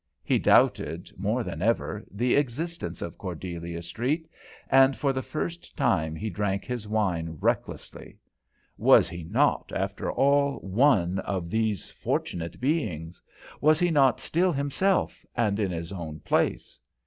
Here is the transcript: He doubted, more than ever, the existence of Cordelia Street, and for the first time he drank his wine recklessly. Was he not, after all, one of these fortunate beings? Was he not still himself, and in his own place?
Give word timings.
He 0.23 0.39
doubted, 0.39 1.11
more 1.15 1.43
than 1.43 1.61
ever, 1.61 2.03
the 2.09 2.35
existence 2.35 3.03
of 3.03 3.19
Cordelia 3.19 3.83
Street, 3.83 4.27
and 4.67 4.97
for 4.97 5.13
the 5.13 5.21
first 5.21 5.77
time 5.77 6.15
he 6.15 6.27
drank 6.27 6.65
his 6.65 6.87
wine 6.87 7.37
recklessly. 7.39 8.17
Was 8.79 9.07
he 9.09 9.21
not, 9.23 9.71
after 9.71 10.11
all, 10.11 10.57
one 10.67 11.19
of 11.19 11.51
these 11.51 11.91
fortunate 11.91 12.59
beings? 12.59 13.21
Was 13.61 13.79
he 13.79 13.91
not 13.91 14.19
still 14.19 14.51
himself, 14.51 15.23
and 15.37 15.59
in 15.59 15.69
his 15.69 15.91
own 15.91 16.19
place? 16.21 16.79